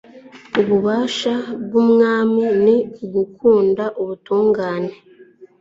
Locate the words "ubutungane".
4.01-4.91